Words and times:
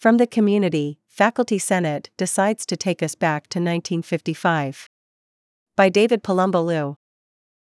From 0.00 0.16
the 0.16 0.26
community, 0.26 0.98
Faculty 1.08 1.58
Senate 1.58 2.08
decides 2.16 2.64
to 2.64 2.74
take 2.74 3.02
us 3.02 3.14
back 3.14 3.48
to 3.48 3.58
1955. 3.58 4.88
By 5.76 5.90
David 5.90 6.22
Palumbo 6.22 6.64
Liu. 6.64 6.96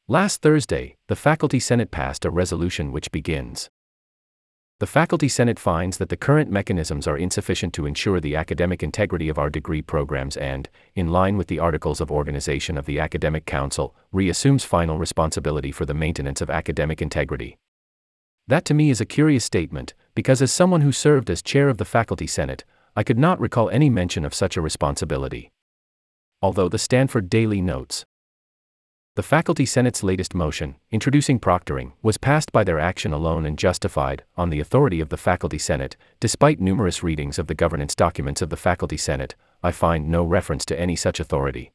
Last 0.07 0.41
Thursday, 0.41 0.96
the 1.07 1.17
Faculty 1.17 1.59
Senate 1.59 1.91
passed 1.91 2.23
a 2.23 2.29
resolution 2.29 2.94
which 2.94 3.12
begins 3.12 3.70
The 4.79 4.88
Faculty 4.88 5.28
Senate 5.28 5.59
finds 5.59 5.97
that 5.97 6.07
the 6.07 6.15
current 6.15 6.49
mechanisms 6.49 7.07
are 7.07 7.17
insufficient 7.17 7.73
to 7.73 7.86
ensure 7.86 8.21
the 8.21 8.38
academic 8.38 8.82
integrity 8.82 9.28
of 9.28 9.38
our 9.38 9.50
degree 9.50 9.82
programs 9.82 10.38
and, 10.38 10.70
in 10.96 11.10
line 11.10 11.36
with 11.36 11.48
the 11.48 11.60
Articles 11.60 12.00
of 12.00 12.10
Organization 12.10 12.78
of 12.78 12.86
the 12.86 13.02
Academic 13.02 13.46
Council, 13.46 13.94
reassumes 14.14 14.64
final 14.64 14.98
responsibility 14.98 15.74
for 15.74 15.86
the 15.86 15.94
maintenance 15.94 16.40
of 16.40 16.50
academic 16.50 17.02
integrity. 17.02 17.58
That 18.48 18.64
to 18.64 18.74
me 18.74 18.90
is 18.90 19.02
a 19.02 19.05
curious 19.05 19.44
statement, 19.44 19.94
because 20.16 20.41
as 20.41 20.52
someone 20.52 20.82
who 20.82 20.91
served 20.91 21.30
as 21.30 21.41
chair 21.41 21.70
of 21.70 21.77
the 21.77 21.86
Faculty 21.86 22.27
Senate, 22.27 22.63
I 22.95 23.04
could 23.04 23.18
not 23.18 23.39
recall 23.39 23.70
any 23.70 23.89
mention 23.89 24.26
of 24.26 24.34
such 24.34 24.55
a 24.55 24.62
responsibility. 24.62 25.52
Although 26.41 26.70
the 26.70 26.77
Stanford 26.77 27.30
Daily 27.30 27.62
notes, 27.62 28.05
the 29.16 29.22
Faculty 29.22 29.66
Senate's 29.66 30.02
latest 30.02 30.34
motion, 30.34 30.76
introducing 30.89 31.39
proctoring, 31.39 31.91
was 32.02 32.17
passed 32.17 32.52
by 32.52 32.63
their 32.63 32.80
action 32.80 33.13
alone 33.13 33.45
and 33.45 33.59
justified, 33.59 34.23
on 34.36 34.49
the 34.49 34.59
authority 34.59 34.99
of 34.99 35.09
the 35.09 35.17
Faculty 35.17 35.59
Senate, 35.59 35.95
despite 36.20 36.59
numerous 36.59 37.03
readings 37.03 37.38
of 37.38 37.45
the 37.45 37.53
governance 37.53 37.94
documents 37.94 38.41
of 38.41 38.50
the 38.50 38.58
Faculty 38.58 38.98
Senate, 38.98 39.36
I 39.61 39.72
find 39.72 40.09
no 40.09 40.23
reference 40.23 40.66
to 40.66 40.80
any 40.80 40.95
such 40.95 41.20
authority. 41.20 41.72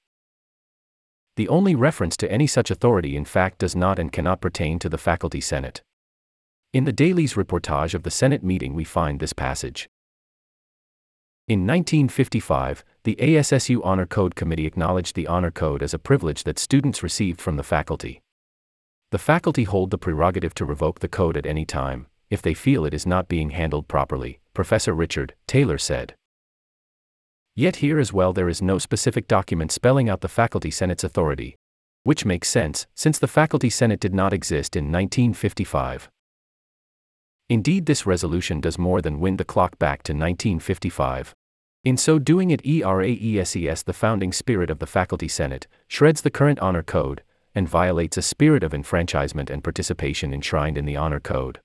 The 1.36 1.48
only 1.48 1.77
reference 1.77 2.16
to 2.16 2.33
any 2.33 2.48
such 2.48 2.73
authority 2.73 3.16
in 3.16 3.25
fact 3.25 3.59
does 3.59 3.77
not 3.77 4.00
and 4.00 4.11
cannot 4.11 4.41
pertain 4.41 4.80
to 4.80 4.89
the 4.89 4.98
Faculty 4.98 5.41
Senate. 5.41 5.83
In 6.74 6.84
the 6.84 6.92
Daily's 6.92 7.32
reportage 7.32 7.95
of 7.95 8.02
the 8.02 8.10
Senate 8.10 8.45
meeting, 8.45 8.74
we 8.74 8.84
find 8.84 9.20
this 9.20 9.32
passage. 9.32 9.88
In 11.46 11.60
1955, 11.60 12.84
the 13.04 13.16
ASSU 13.16 13.80
Honor 13.82 14.04
Code 14.04 14.34
Committee 14.34 14.66
acknowledged 14.66 15.16
the 15.16 15.27
Honor 15.27 15.50
Code 15.50 15.83
as 15.83 15.94
a 15.94 15.98
privilege 15.98 16.44
that 16.44 16.58
students 16.58 17.02
received 17.02 17.41
from 17.41 17.56
the 17.56 17.62
faculty. 17.62 18.20
The 19.12 19.19
faculty 19.19 19.64
hold 19.64 19.91
the 19.91 19.97
prerogative 19.97 20.52
to 20.56 20.66
revoke 20.66 21.00
the 21.00 21.08
code 21.08 21.38
at 21.38 21.47
any 21.47 21.64
time, 21.64 22.06
if 22.28 22.42
they 22.42 22.52
feel 22.52 22.84
it 22.84 22.92
is 22.92 23.06
not 23.06 23.28
being 23.28 23.48
handled 23.48 23.88
properly, 23.88 24.41
Professor 24.53 24.92
Richard 24.92 25.34
Taylor 25.47 25.78
said. 25.78 26.16
Yet 27.56 27.77
here 27.77 27.98
as 27.98 28.12
well 28.12 28.34
there 28.34 28.50
is 28.50 28.60
no 28.60 28.77
specific 28.77 29.27
document 29.27 29.72
spelling 29.72 30.10
out 30.10 30.20
the 30.20 30.28
Faculty 30.28 30.70
Senate's 30.70 31.03
authority. 31.03 31.56
Which 32.03 32.27
makes 32.27 32.50
sense, 32.50 32.86
since 32.94 33.19
the 33.19 33.27
Faculty 33.27 33.70
Senate 33.70 34.00
did 34.00 34.14
not 34.14 34.34
exist 34.34 34.77
in 34.77 34.92
1955. 34.92 36.10
Indeed, 37.48 37.86
this 37.86 38.06
resolution 38.06 38.60
does 38.60 38.78
more 38.78 39.00
than 39.00 39.20
wind 39.20 39.38
the 39.38 39.44
clock 39.44 39.78
back 39.78 40.02
to 40.02 40.12
1955. 40.12 41.34
In 41.84 41.96
so 41.96 42.18
doing, 42.18 42.50
it 42.50 42.62
ERAESES 42.64 43.84
the 43.84 43.92
founding 43.92 44.32
spirit 44.32 44.68
of 44.68 44.78
the 44.78 44.86
Faculty 44.86 45.28
Senate, 45.28 45.66
shreds 45.86 46.20
the 46.20 46.30
current 46.30 46.58
Honor 46.58 46.82
Code, 46.82 47.22
and 47.54 47.69
violates 47.69 48.19
a 48.19 48.22
spirit 48.22 48.62
of 48.62 48.74
enfranchisement 48.74 49.48
and 49.48 49.64
participation 49.64 50.34
enshrined 50.34 50.76
in 50.76 50.84
the 50.84 50.96
Honor 50.96 51.20
Code. 51.20 51.60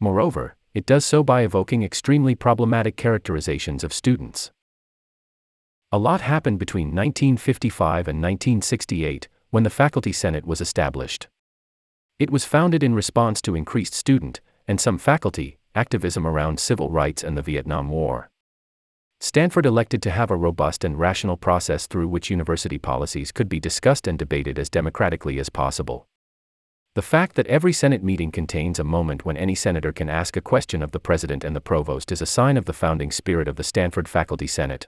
Moreover, 0.00 0.56
it 0.74 0.86
does 0.86 1.04
so 1.04 1.22
by 1.22 1.42
evoking 1.42 1.82
extremely 1.82 2.34
problematic 2.34 2.96
characterizations 2.96 3.84
of 3.84 3.92
students. 3.92 4.50
A 5.92 5.98
lot 5.98 6.20
happened 6.20 6.58
between 6.58 6.88
1955 6.88 8.08
and 8.08 8.18
1968, 8.18 9.28
when 9.50 9.62
the 9.62 9.70
Faculty 9.70 10.12
Senate 10.12 10.46
was 10.46 10.60
established. 10.60 11.28
It 12.18 12.30
was 12.30 12.44
founded 12.44 12.82
in 12.82 12.94
response 12.94 13.40
to 13.42 13.54
increased 13.54 13.94
student, 13.94 14.40
and 14.68 14.80
some 14.80 14.98
faculty, 14.98 15.58
activism 15.74 16.26
around 16.26 16.60
civil 16.60 16.90
rights 16.90 17.24
and 17.24 17.36
the 17.36 17.42
Vietnam 17.42 17.88
War. 17.88 18.30
Stanford 19.20 19.66
elected 19.66 20.00
to 20.02 20.10
have 20.10 20.30
a 20.30 20.36
robust 20.36 20.84
and 20.84 20.96
rational 20.96 21.36
process 21.36 21.88
through 21.88 22.06
which 22.06 22.30
university 22.30 22.78
policies 22.78 23.32
could 23.32 23.48
be 23.48 23.58
discussed 23.58 24.06
and 24.06 24.16
debated 24.16 24.58
as 24.58 24.70
democratically 24.70 25.40
as 25.40 25.48
possible. 25.48 26.06
The 26.94 27.02
fact 27.02 27.34
that 27.34 27.46
every 27.48 27.72
Senate 27.72 28.04
meeting 28.04 28.30
contains 28.30 28.78
a 28.78 28.84
moment 28.84 29.24
when 29.24 29.36
any 29.36 29.54
senator 29.54 29.92
can 29.92 30.08
ask 30.08 30.36
a 30.36 30.40
question 30.40 30.82
of 30.82 30.92
the 30.92 31.00
president 31.00 31.42
and 31.42 31.56
the 31.56 31.60
provost 31.60 32.12
is 32.12 32.22
a 32.22 32.26
sign 32.26 32.56
of 32.56 32.66
the 32.66 32.72
founding 32.72 33.10
spirit 33.10 33.48
of 33.48 33.56
the 33.56 33.64
Stanford 33.64 34.08
Faculty 34.08 34.46
Senate. 34.46 34.86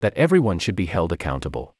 That 0.00 0.14
everyone 0.16 0.58
should 0.58 0.76
be 0.76 0.86
held 0.86 1.12
accountable. 1.12 1.74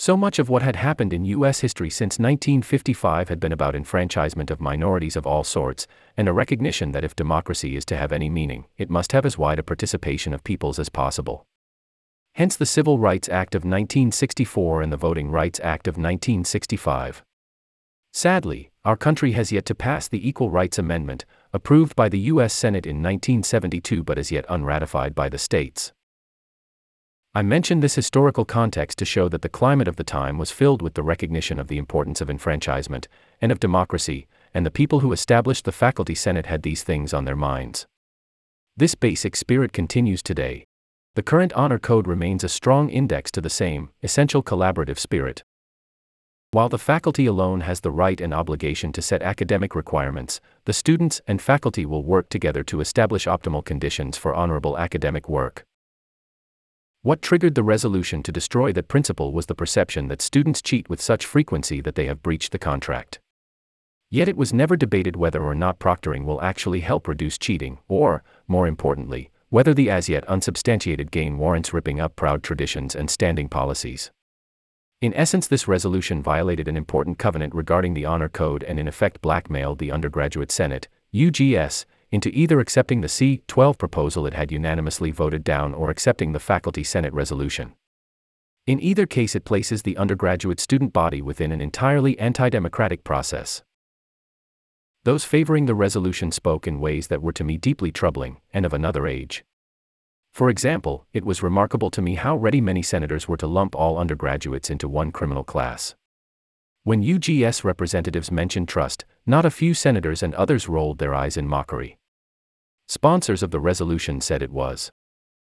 So 0.00 0.16
much 0.16 0.38
of 0.38 0.48
what 0.48 0.62
had 0.62 0.76
happened 0.76 1.12
in 1.12 1.24
U.S. 1.24 1.58
history 1.58 1.90
since 1.90 2.20
1955 2.20 3.28
had 3.28 3.40
been 3.40 3.50
about 3.50 3.74
enfranchisement 3.74 4.48
of 4.48 4.60
minorities 4.60 5.16
of 5.16 5.26
all 5.26 5.42
sorts, 5.42 5.88
and 6.16 6.28
a 6.28 6.32
recognition 6.32 6.92
that 6.92 7.02
if 7.02 7.16
democracy 7.16 7.74
is 7.74 7.84
to 7.86 7.96
have 7.96 8.12
any 8.12 8.30
meaning, 8.30 8.66
it 8.76 8.90
must 8.90 9.10
have 9.10 9.26
as 9.26 9.36
wide 9.36 9.58
a 9.58 9.64
participation 9.64 10.32
of 10.32 10.44
peoples 10.44 10.78
as 10.78 10.88
possible. 10.88 11.46
Hence 12.34 12.54
the 12.54 12.64
Civil 12.64 13.00
Rights 13.00 13.28
Act 13.28 13.56
of 13.56 13.62
1964 13.62 14.82
and 14.82 14.92
the 14.92 14.96
Voting 14.96 15.32
Rights 15.32 15.58
Act 15.64 15.88
of 15.88 15.94
1965. 15.94 17.24
Sadly, 18.12 18.70
our 18.84 18.96
country 18.96 19.32
has 19.32 19.50
yet 19.50 19.66
to 19.66 19.74
pass 19.74 20.06
the 20.06 20.26
Equal 20.26 20.48
Rights 20.48 20.78
Amendment, 20.78 21.24
approved 21.52 21.96
by 21.96 22.08
the 22.08 22.20
U.S. 22.20 22.52
Senate 22.52 22.86
in 22.86 23.02
1972 23.02 24.04
but 24.04 24.16
as 24.16 24.30
yet 24.30 24.44
unratified 24.48 25.16
by 25.16 25.28
the 25.28 25.38
states. 25.38 25.92
I 27.34 27.42
mention 27.42 27.80
this 27.80 27.94
historical 27.94 28.46
context 28.46 28.98
to 28.98 29.04
show 29.04 29.28
that 29.28 29.42
the 29.42 29.50
climate 29.50 29.86
of 29.86 29.96
the 29.96 30.04
time 30.04 30.38
was 30.38 30.50
filled 30.50 30.80
with 30.80 30.94
the 30.94 31.02
recognition 31.02 31.58
of 31.58 31.68
the 31.68 31.76
importance 31.76 32.22
of 32.22 32.30
enfranchisement 32.30 33.06
and 33.40 33.52
of 33.52 33.60
democracy, 33.60 34.26
and 34.54 34.64
the 34.64 34.70
people 34.70 35.00
who 35.00 35.12
established 35.12 35.66
the 35.66 35.72
faculty 35.72 36.14
senate 36.14 36.46
had 36.46 36.62
these 36.62 36.82
things 36.82 37.12
on 37.12 37.26
their 37.26 37.36
minds. 37.36 37.86
This 38.76 38.94
basic 38.94 39.36
spirit 39.36 39.74
continues 39.74 40.22
today. 40.22 40.64
The 41.16 41.22
current 41.22 41.52
honor 41.52 41.78
code 41.78 42.06
remains 42.06 42.44
a 42.44 42.48
strong 42.48 42.88
index 42.88 43.30
to 43.32 43.42
the 43.42 43.50
same, 43.50 43.90
essential 44.02 44.42
collaborative 44.42 44.98
spirit. 44.98 45.42
While 46.52 46.70
the 46.70 46.78
faculty 46.78 47.26
alone 47.26 47.60
has 47.60 47.80
the 47.80 47.90
right 47.90 48.20
and 48.22 48.32
obligation 48.32 48.90
to 48.92 49.02
set 49.02 49.20
academic 49.20 49.74
requirements, 49.74 50.40
the 50.64 50.72
students 50.72 51.20
and 51.26 51.42
faculty 51.42 51.84
will 51.84 52.02
work 52.02 52.30
together 52.30 52.64
to 52.64 52.80
establish 52.80 53.26
optimal 53.26 53.62
conditions 53.62 54.16
for 54.16 54.34
honorable 54.34 54.78
academic 54.78 55.28
work. 55.28 55.66
What 57.02 57.22
triggered 57.22 57.54
the 57.54 57.62
resolution 57.62 58.24
to 58.24 58.32
destroy 58.32 58.72
that 58.72 58.88
principle 58.88 59.32
was 59.32 59.46
the 59.46 59.54
perception 59.54 60.08
that 60.08 60.20
students 60.20 60.60
cheat 60.60 60.90
with 60.90 61.00
such 61.00 61.24
frequency 61.24 61.80
that 61.80 61.94
they 61.94 62.06
have 62.06 62.24
breached 62.24 62.50
the 62.50 62.58
contract. 62.58 63.20
Yet 64.10 64.28
it 64.28 64.36
was 64.36 64.52
never 64.52 64.76
debated 64.76 65.14
whether 65.14 65.40
or 65.40 65.54
not 65.54 65.78
proctoring 65.78 66.24
will 66.24 66.42
actually 66.42 66.80
help 66.80 67.06
reduce 67.06 67.38
cheating, 67.38 67.78
or, 67.86 68.24
more 68.48 68.66
importantly, 68.66 69.30
whether 69.48 69.72
the 69.72 69.88
as 69.88 70.08
yet 70.08 70.28
unsubstantiated 70.28 71.12
gain 71.12 71.38
warrants 71.38 71.72
ripping 71.72 72.00
up 72.00 72.16
proud 72.16 72.42
traditions 72.42 72.96
and 72.96 73.08
standing 73.08 73.48
policies. 73.48 74.10
In 75.00 75.14
essence, 75.14 75.46
this 75.46 75.68
resolution 75.68 76.20
violated 76.20 76.66
an 76.66 76.76
important 76.76 77.18
covenant 77.18 77.54
regarding 77.54 77.94
the 77.94 78.06
Honor 78.06 78.28
Code 78.28 78.64
and 78.64 78.80
in 78.80 78.88
effect 78.88 79.20
blackmailed 79.20 79.78
the 79.78 79.92
undergraduate 79.92 80.50
Senate, 80.50 80.88
UGS, 81.14 81.84
into 82.10 82.30
either 82.30 82.60
accepting 82.60 83.00
the 83.00 83.08
C 83.08 83.42
12 83.48 83.78
proposal 83.78 84.26
it 84.26 84.34
had 84.34 84.50
unanimously 84.50 85.10
voted 85.10 85.44
down 85.44 85.74
or 85.74 85.90
accepting 85.90 86.32
the 86.32 86.40
Faculty 86.40 86.82
Senate 86.82 87.12
resolution. 87.12 87.74
In 88.66 88.80
either 88.80 89.06
case, 89.06 89.34
it 89.34 89.44
places 89.44 89.82
the 89.82 89.96
undergraduate 89.96 90.60
student 90.60 90.92
body 90.92 91.22
within 91.22 91.52
an 91.52 91.60
entirely 91.60 92.18
anti 92.18 92.48
democratic 92.48 93.04
process. 93.04 93.62
Those 95.04 95.24
favoring 95.24 95.66
the 95.66 95.74
resolution 95.74 96.32
spoke 96.32 96.66
in 96.66 96.80
ways 96.80 97.06
that 97.06 97.22
were 97.22 97.32
to 97.32 97.44
me 97.44 97.56
deeply 97.56 97.90
troubling, 97.90 98.40
and 98.52 98.66
of 98.66 98.74
another 98.74 99.06
age. 99.06 99.44
For 100.32 100.50
example, 100.50 101.06
it 101.12 101.24
was 101.24 101.42
remarkable 101.42 101.90
to 101.90 102.02
me 102.02 102.14
how 102.14 102.36
ready 102.36 102.60
many 102.60 102.82
senators 102.82 103.26
were 103.26 103.36
to 103.38 103.46
lump 103.46 103.74
all 103.74 103.98
undergraduates 103.98 104.70
into 104.70 104.88
one 104.88 105.12
criminal 105.12 105.44
class. 105.44 105.94
When 106.84 107.02
UGS 107.02 107.64
representatives 107.64 108.30
mentioned 108.30 108.68
trust, 108.68 109.04
not 109.26 109.44
a 109.44 109.50
few 109.50 109.74
senators 109.74 110.22
and 110.22 110.34
others 110.34 110.68
rolled 110.68 110.98
their 110.98 111.14
eyes 111.14 111.36
in 111.36 111.46
mockery. 111.46 111.97
Sponsors 112.88 113.42
of 113.42 113.50
the 113.50 113.60
resolution 113.60 114.18
said 114.22 114.42
it 114.42 114.50
was 114.50 114.90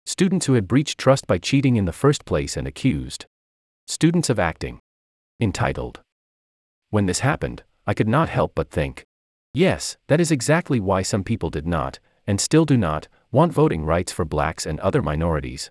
students 0.06 0.46
who 0.46 0.54
had 0.54 0.68
breached 0.68 0.96
trust 0.96 1.26
by 1.26 1.38
cheating 1.38 1.74
in 1.74 1.86
the 1.86 1.92
first 1.92 2.24
place 2.24 2.56
and 2.56 2.68
accused 2.68 3.26
students 3.88 4.30
of 4.30 4.38
acting 4.38 4.78
entitled. 5.40 6.00
When 6.90 7.06
this 7.06 7.18
happened, 7.18 7.64
I 7.84 7.94
could 7.94 8.06
not 8.06 8.28
help 8.28 8.52
but 8.54 8.70
think 8.70 9.04
yes, 9.54 9.96
that 10.06 10.20
is 10.20 10.30
exactly 10.30 10.78
why 10.78 11.02
some 11.02 11.24
people 11.24 11.50
did 11.50 11.66
not, 11.66 11.98
and 12.28 12.40
still 12.40 12.64
do 12.64 12.76
not, 12.76 13.08
want 13.32 13.52
voting 13.52 13.84
rights 13.84 14.12
for 14.12 14.24
blacks 14.24 14.64
and 14.64 14.78
other 14.78 15.02
minorities. 15.02 15.68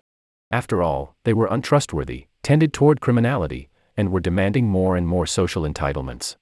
After 0.50 0.82
all, 0.82 1.16
they 1.24 1.32
were 1.32 1.46
untrustworthy, 1.46 2.26
tended 2.42 2.74
toward 2.74 3.00
criminality, 3.00 3.70
and 3.96 4.12
were 4.12 4.20
demanding 4.20 4.68
more 4.68 4.94
and 4.94 5.08
more 5.08 5.26
social 5.26 5.62
entitlements. 5.62 6.36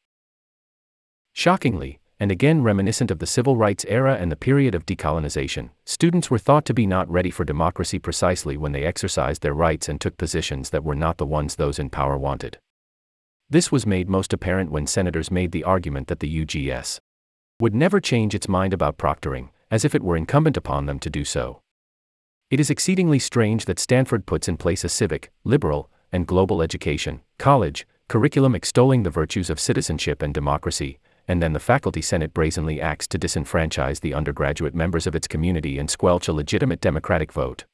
Shockingly, 1.33 2.01
and 2.21 2.31
again 2.31 2.63
reminiscent 2.63 3.11
of 3.11 3.19
the 3.19 3.27
civil 3.27 3.57
rights 3.57 3.87
era 3.89 4.15
and 4.21 4.31
the 4.31 4.37
period 4.37 4.75
of 4.75 4.85
decolonization, 4.85 5.71
students 5.87 6.31
were 6.31 6.39
thought 6.39 6.67
to 6.67 6.75
be 6.75 6.87
not 6.87 7.11
ready 7.11 7.31
for 7.31 7.47
democracy 7.47 7.99
precisely 7.99 8.59
when 8.59 8.73
they 8.73 8.85
exercised 8.85 9.41
their 9.41 9.55
rights 9.55 9.89
and 9.89 10.01
took 10.01 10.19
positions 10.19 10.69
that 10.69 10.85
were 10.85 10.95
not 10.95 11.17
the 11.17 11.25
ones 11.25 11.57
those 11.57 11.79
in 11.79 11.89
power 11.89 12.19
wanted. 12.19 12.59
This 13.49 13.73
was 13.73 13.87
made 13.87 14.09
most 14.09 14.35
apparent 14.35 14.71
when 14.71 14.87
senators 14.87 15.31
made 15.31 15.51
the 15.51 15.65
argument 15.65 16.09
that 16.09 16.21
the 16.21 16.45
UGS 16.45 17.01
would 17.59 17.75
never 17.75 18.01
change 18.01 18.35
its 18.35 18.49
mind 18.49 18.75
about 18.75 18.99
proctoring, 18.99 19.49
as 19.71 19.85
if 19.85 19.95
it 19.95 20.03
were 20.03 20.17
incumbent 20.17 20.59
upon 20.59 20.85
them 20.85 20.99
to 20.99 21.11
do 21.11 21.25
so. 21.25 21.63
It 22.51 22.61
is 22.61 22.71
exceedingly 22.71 23.19
strange 23.19 23.65
that 23.65 23.79
Stanford 23.79 24.27
puts 24.27 24.47
in 24.47 24.59
place 24.59 24.85
a 24.85 24.89
civic, 24.89 25.31
liberal, 25.43 25.91
and 26.13 26.27
global 26.27 26.61
education, 26.61 27.23
college, 27.39 27.87
curriculum 28.09 28.55
extolling 28.55 29.05
the 29.05 29.11
virtues 29.11 29.49
of 29.49 29.61
citizenship 29.61 30.21
and 30.21 30.35
democracy, 30.35 30.99
and 31.31 31.41
then 31.41 31.53
the 31.53 31.61
faculty 31.61 32.03
senate 32.03 32.35
brazenly 32.35 32.81
acts 32.81 33.07
to 33.07 33.17
disenfranchise 33.17 34.01
the 34.01 34.13
undergraduate 34.13 34.75
members 34.75 35.07
of 35.07 35.15
its 35.15 35.29
community 35.29 35.79
and 35.79 35.89
squelch 35.89 36.27
a 36.27 36.33
legitimate 36.33 36.81
democratic 36.81 37.33
vote. 37.33 37.67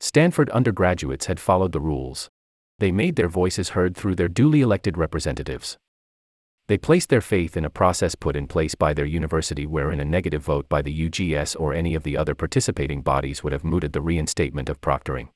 Stanford 0.00 0.48
undergraduates 0.48 1.26
had 1.26 1.38
followed 1.38 1.72
the 1.72 1.80
rules. 1.80 2.30
They 2.78 2.90
made 2.90 3.16
their 3.16 3.28
voices 3.28 3.70
heard 3.70 3.94
through 3.94 4.14
their 4.14 4.28
duly 4.28 4.62
elected 4.62 4.96
representatives. 4.96 5.76
They 6.66 6.78
placed 6.78 7.10
their 7.10 7.20
faith 7.20 7.58
in 7.58 7.64
a 7.66 7.68
process 7.68 8.14
put 8.14 8.36
in 8.36 8.46
place 8.46 8.74
by 8.74 8.94
their 8.94 9.04
university 9.04 9.66
wherein 9.66 10.00
a 10.00 10.04
negative 10.06 10.42
vote 10.42 10.66
by 10.66 10.80
the 10.80 11.10
UGS 11.10 11.54
or 11.60 11.74
any 11.74 11.94
of 11.94 12.04
the 12.04 12.16
other 12.16 12.34
participating 12.34 13.02
bodies 13.02 13.44
would 13.44 13.52
have 13.52 13.64
mooted 13.64 13.92
the 13.92 14.00
reinstatement 14.00 14.70
of 14.70 14.80
proctoring. 14.80 15.28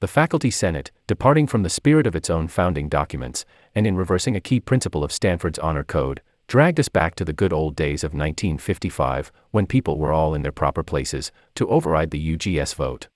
The 0.00 0.08
Faculty 0.08 0.50
Senate, 0.50 0.90
departing 1.06 1.46
from 1.46 1.62
the 1.62 1.70
spirit 1.70 2.06
of 2.06 2.16
its 2.16 2.28
own 2.28 2.48
founding 2.48 2.88
documents, 2.88 3.44
and 3.74 3.86
in 3.86 3.96
reversing 3.96 4.36
a 4.36 4.40
key 4.40 4.60
principle 4.60 5.04
of 5.04 5.12
Stanford's 5.12 5.58
Honor 5.58 5.84
Code, 5.84 6.20
dragged 6.46 6.80
us 6.80 6.88
back 6.88 7.14
to 7.14 7.24
the 7.24 7.32
good 7.32 7.52
old 7.52 7.76
days 7.76 8.02
of 8.02 8.12
1955, 8.12 9.32
when 9.50 9.66
people 9.66 9.98
were 9.98 10.12
all 10.12 10.34
in 10.34 10.42
their 10.42 10.52
proper 10.52 10.82
places, 10.82 11.32
to 11.54 11.68
override 11.68 12.10
the 12.10 12.36
UGS 12.36 12.74
vote. 12.74 13.08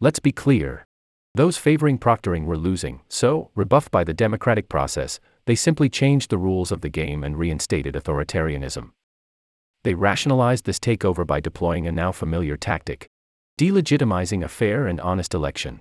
Let's 0.00 0.20
be 0.20 0.32
clear. 0.32 0.86
Those 1.34 1.56
favoring 1.56 1.98
proctoring 1.98 2.44
were 2.44 2.58
losing, 2.58 3.00
so, 3.08 3.50
rebuffed 3.54 3.90
by 3.90 4.04
the 4.04 4.14
democratic 4.14 4.68
process, 4.68 5.18
they 5.46 5.54
simply 5.54 5.88
changed 5.88 6.30
the 6.30 6.38
rules 6.38 6.70
of 6.70 6.82
the 6.82 6.88
game 6.88 7.24
and 7.24 7.38
reinstated 7.38 7.94
authoritarianism. 7.94 8.92
They 9.82 9.94
rationalized 9.94 10.66
this 10.66 10.78
takeover 10.78 11.26
by 11.26 11.40
deploying 11.40 11.86
a 11.86 11.92
now 11.92 12.12
familiar 12.12 12.56
tactic 12.56 13.08
delegitimizing 13.58 14.44
a 14.44 14.48
fair 14.48 14.86
and 14.86 15.00
honest 15.00 15.32
election. 15.32 15.80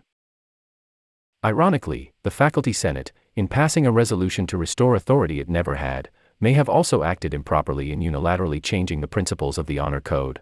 Ironically, 1.45 2.11
the 2.23 2.31
Faculty 2.31 2.73
Senate, 2.73 3.11
in 3.35 3.47
passing 3.47 3.85
a 3.85 3.91
resolution 3.91 4.47
to 4.47 4.57
restore 4.57 4.95
authority 4.95 5.39
it 5.39 5.47
never 5.47 5.75
had, 5.75 6.09
may 6.39 6.53
have 6.53 6.67
also 6.67 7.03
acted 7.03 7.35
improperly 7.35 7.91
in 7.91 7.99
unilaterally 7.99 8.59
changing 8.59 9.01
the 9.01 9.07
principles 9.07 9.59
of 9.59 9.67
the 9.67 9.77
Honor 9.77 10.01
Code. 10.01 10.41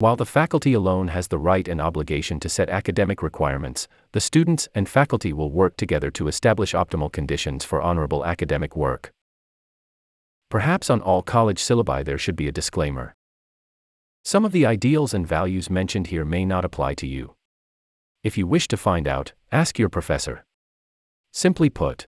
While 0.00 0.16
the 0.16 0.26
faculty 0.26 0.74
alone 0.74 1.08
has 1.08 1.28
the 1.28 1.38
right 1.38 1.66
and 1.66 1.80
obligation 1.80 2.40
to 2.40 2.50
set 2.50 2.68
academic 2.68 3.22
requirements, 3.22 3.88
the 4.12 4.20
students 4.20 4.68
and 4.74 4.86
faculty 4.86 5.32
will 5.32 5.50
work 5.50 5.78
together 5.78 6.10
to 6.10 6.28
establish 6.28 6.74
optimal 6.74 7.10
conditions 7.10 7.64
for 7.64 7.80
honorable 7.80 8.22
academic 8.22 8.76
work. 8.76 9.14
Perhaps 10.50 10.90
on 10.90 11.00
all 11.00 11.22
college 11.22 11.58
syllabi 11.58 12.04
there 12.04 12.18
should 12.18 12.36
be 12.36 12.48
a 12.48 12.52
disclaimer. 12.52 13.14
Some 14.26 14.44
of 14.44 14.52
the 14.52 14.66
ideals 14.66 15.14
and 15.14 15.26
values 15.26 15.70
mentioned 15.70 16.08
here 16.08 16.26
may 16.26 16.44
not 16.44 16.66
apply 16.66 16.92
to 16.96 17.06
you. 17.06 17.34
If 18.22 18.38
you 18.38 18.46
wish 18.46 18.68
to 18.68 18.78
find 18.78 19.06
out, 19.06 19.32
ask 19.54 19.78
your 19.78 19.88
professor. 19.88 20.44
Simply 21.32 21.70
put, 21.70 22.06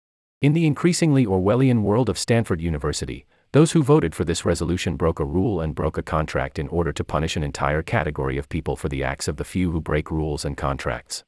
in 0.41 0.51
the 0.51 0.67
increasingly 0.67 1.25
Orwellian 1.25 1.83
world 1.83 2.09
of 2.09 2.19
Stanford 2.19 2.59
University, 2.59 3.25
those 3.53 3.71
who 3.71 3.81
voted 3.81 4.13
for 4.13 4.25
this 4.25 4.43
resolution 4.43 4.97
broke 4.97 5.21
a 5.21 5.25
rule 5.25 5.61
and 5.61 5.73
broke 5.73 5.97
a 5.97 6.03
contract 6.03 6.59
in 6.59 6.67
order 6.67 6.91
to 6.91 7.03
punish 7.03 7.37
an 7.37 7.43
entire 7.43 7.81
category 7.81 8.37
of 8.37 8.49
people 8.49 8.75
for 8.75 8.89
the 8.89 9.05
acts 9.05 9.29
of 9.29 9.37
the 9.37 9.45
few 9.45 9.71
who 9.71 9.79
break 9.79 10.11
rules 10.11 10.43
and 10.43 10.57
contracts. 10.57 11.23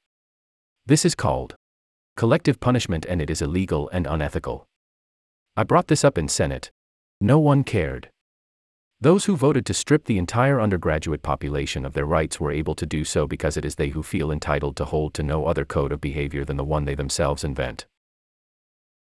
This 0.86 1.06
is 1.06 1.16
called 1.16 1.56
collective 2.18 2.60
punishment 2.60 3.06
and 3.08 3.22
it 3.22 3.30
is 3.30 3.42
illegal 3.42 3.90
and 3.94 4.06
unethical. 4.06 4.68
I 5.56 5.64
brought 5.64 5.88
this 5.88 6.04
up 6.04 6.18
in 6.18 6.28
Senate. 6.28 6.72
No 7.22 7.40
one 7.40 7.64
cared. 7.64 8.11
Those 9.04 9.26
who 9.26 9.36
voted 9.36 9.66
to 9.66 9.74
strip 9.74 10.06
the 10.06 10.20
entire 10.20 10.62
undergraduate 10.62 11.24
population 11.24 11.86
of 11.86 11.94
their 11.94 12.06
rights 12.06 12.40
were 12.40 12.52
able 12.52 12.76
to 12.76 12.86
do 12.86 13.04
so 13.04 13.26
because 13.26 13.58
it 13.58 13.66
is 13.66 13.74
they 13.74 13.90
who 13.90 14.04
feel 14.04 14.32
entitled 14.32 14.76
to 14.76 14.86
hold 14.86 15.16
to 15.16 15.24
no 15.24 15.48
other 15.48 15.66
code 15.66 15.92
of 15.92 16.00
behavior 16.00 16.46
than 16.46 16.58
the 16.58 16.64
one 16.64 16.86
they 16.86 16.94
themselves 16.94 17.44
invent. 17.44 17.88